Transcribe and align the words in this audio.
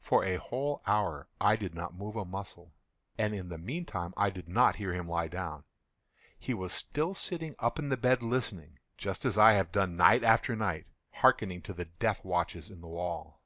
For 0.00 0.24
a 0.24 0.38
whole 0.38 0.82
hour 0.88 1.28
I 1.40 1.54
did 1.54 1.72
not 1.72 1.94
move 1.94 2.16
a 2.16 2.24
muscle, 2.24 2.72
and 3.16 3.32
in 3.32 3.48
the 3.48 3.58
meantime 3.58 4.12
I 4.16 4.28
did 4.28 4.48
not 4.48 4.74
hear 4.74 4.92
him 4.92 5.06
lie 5.06 5.28
down. 5.28 5.62
He 6.36 6.52
was 6.52 6.72
still 6.72 7.14
sitting 7.14 7.54
up 7.60 7.78
in 7.78 7.88
the 7.88 7.96
bed 7.96 8.24
listening;—just 8.24 9.24
as 9.24 9.38
I 9.38 9.52
have 9.52 9.70
done, 9.70 9.94
night 9.96 10.24
after 10.24 10.56
night, 10.56 10.88
hearkening 11.12 11.62
to 11.62 11.72
the 11.72 11.84
death 11.84 12.24
watches 12.24 12.70
in 12.70 12.80
the 12.80 12.88
wall. 12.88 13.40